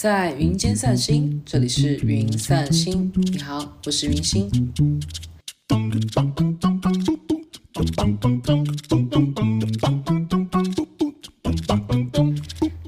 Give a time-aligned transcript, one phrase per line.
[0.00, 3.12] 在云间散心，这里是云散心。
[3.16, 4.50] 你好，我是云心。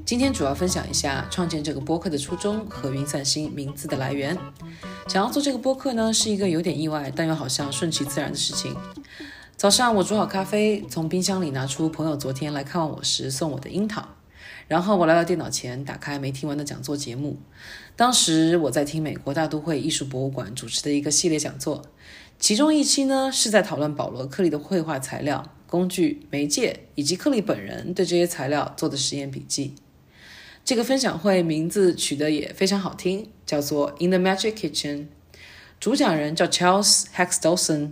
[0.03, 4.35] 今天主要分享一下创建这个播客的初衷和云散心名字的来源。
[5.07, 8.75] 想要做这个播客呢，是一个有点意外，但又好像顺其自然的事情。
[9.55, 14.03] 早上我煮好咖啡，从冰箱里拿出朋友昨天来看望我时送我的樱桃，
[14.67, 17.37] 然后我来到电脑前，打开没听完的讲座节目。
[17.95, 21.83] 当时我在听美国大都会艺术博物馆主持的一个系列讲座，
[22.39, 29.75] 其中一期呢是在讨论保罗·克利的绘画材料、工具、媒介以及克利本人对这些材料做的实验笔记。
[30.65, 34.97] 这个分享会名字取得也非常好听，叫做《In the Magic Kitchen》，
[35.79, 37.91] 主讲人叫 Charles Hexdawson。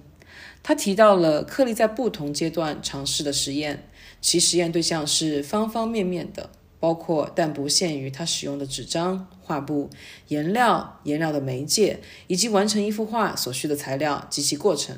[0.63, 3.89] 他提到了克利在不同阶段尝试的实验，
[4.21, 9.89] 其实验对象是方方面面的，包括但不限于他使用的纸张、画布、
[10.27, 14.95] 颜料、颜料的媒介，以及完成一幅画所需的材料及其过程。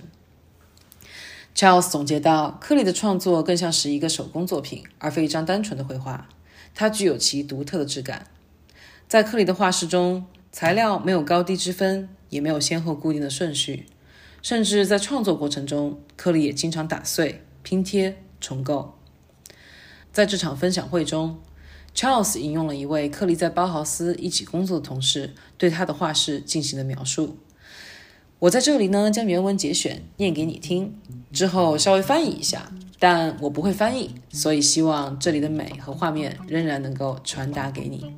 [1.56, 6.28] Charles 总结到，克里的创作更像是一个手工作品，而非一张单纯的绘画，
[6.74, 8.28] 它具有其独特的质感。
[9.08, 13.86] 在克里的画室中，材料没有高低之分，也没有先后固定的顺序。
[14.42, 18.98] 甚至在创作过程中，克里也经常打碎、拼贴、重构。
[20.14, 21.40] 在这场分享会中
[21.96, 27.40] ，Charles 引用了一位克利在包豪斯一起工作的同事对他的画室进行的描述。
[28.38, 30.94] 我在这里呢，将原文节选念给你听，
[31.32, 38.14] 之后稍微翻译一下，但我不会翻译，所以希望这里的美和画面仍然能够传达给你。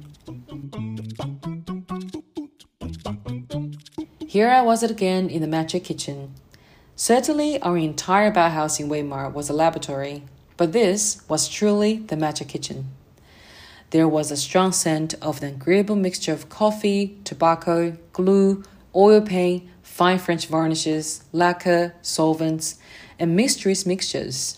[4.27, 6.31] Here I was again in the magic kitchen.
[6.97, 10.23] Certainly, our entire Bauhaus in Weimar was a laboratory,
[10.57, 12.87] but this was truly the magic kitchen.
[13.91, 18.63] There was a strong scent of an agreeable mixture of coffee, tobacco, glue,
[18.95, 22.75] oil paint, fine French varnishes, lacquer, solvents,
[23.19, 24.57] and mysterious mixtures.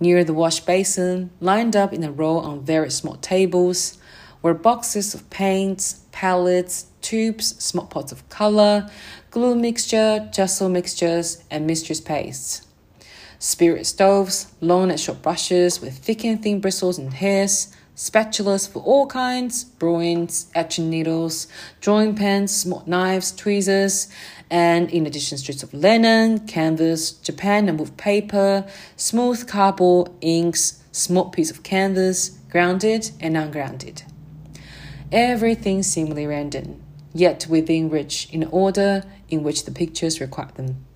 [0.00, 3.98] Near the wash basin, lined up in a row on very small tables,
[4.42, 8.90] were boxes of paints, palettes, tubes, small pots of color,
[9.30, 12.63] glue mixture, gesso mixtures, and mistress pastes.
[13.44, 18.78] Spirit stoves, long and short brushes with thick and thin bristles and hairs, spatulas for
[18.82, 21.46] all kinds, broins, etching needles,
[21.82, 24.08] drawing pens, small knives, tweezers,
[24.48, 28.64] and in addition strips of linen, canvas, Japan and wood paper,
[28.96, 34.04] smooth cardboard, inks, small piece of canvas, grounded and ungrounded.
[35.12, 40.86] Everything seemingly random, yet within reach in order in which the pictures require them.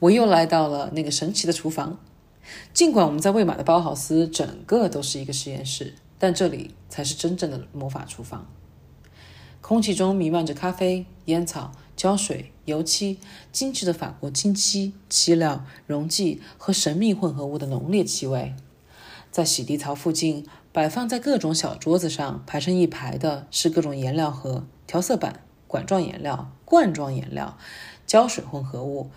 [0.00, 1.98] 我又来到了那个神奇的厨房。
[2.72, 8.46] 尽管我们在魏玛的包豪斯整个都是一个实验室，但这里才是真正的魔法厨房。
[9.60, 13.18] 空气中弥漫着咖啡、烟草、胶水、油漆、
[13.52, 18.54] 精致的法国金漆、漆料、溶剂和神秘混合物的浓烈气味。
[19.30, 27.58] 在洗涤槽附近，摆放在各种小桌子上，排成一排的是各种颜料盒、调色板、管状颜料、罐状颜料、
[28.06, 29.10] 胶水混合物、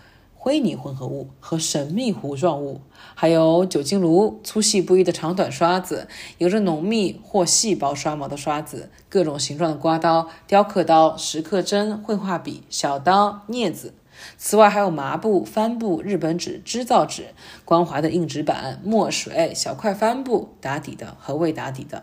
[0.44, 2.80] 灰泥混合物和神秘糊状物，
[3.14, 6.08] 还有酒精炉、粗细不一的长短刷子、
[6.38, 13.94] 有着浓密或细薄刷毛的刷子、各种形状的刮刀、雕刻刀、石刻针、绘画笔、小刀、镊子。
[14.36, 17.26] 此外，还有麻布、帆布、日本纸、织造纸、
[17.64, 22.02] 光滑的硬纸板、墨水、小块帆布、打底的和未打底的，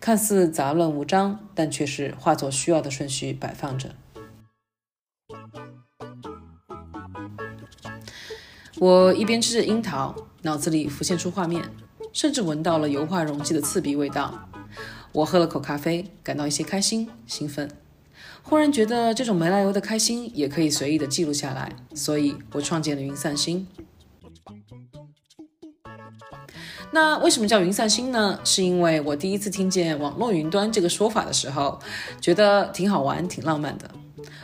[0.00, 3.90] 看似杂乱无章，但却是画作需要的顺序摆放着。
[8.80, 11.62] 我一边吃着樱桃，脑子里浮现出画面，
[12.14, 14.48] 甚至闻到了油画溶剂的刺鼻味道。
[15.12, 17.70] 我喝了口咖啡，感到一些开心、兴奋。
[18.42, 23.68] 忽然觉得这种没来由的开心也可以随意的记录下来，所以我创建了云散心。
[26.90, 28.40] 那为什么叫云散心呢？
[28.44, 31.78] 是因为我第一次听见网络云端这个说法的时候，
[32.18, 33.90] 觉得挺好玩、挺浪漫的。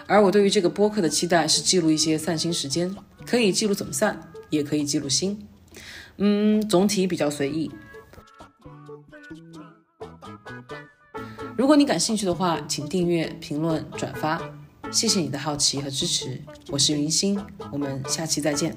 [0.07, 2.95] 而我对于这个播客的期待是记录一些散心时间，
[3.27, 5.47] 可以记录怎么散，也可以记录心。
[6.19, 7.71] 嗯，总体比较随意。
[11.57, 14.41] 如果你感兴趣的话，请订阅、评论、转发，
[14.93, 16.41] 谢谢你的好奇和支持。
[16.71, 17.39] 我是云心，
[17.73, 18.75] 我们下期再见。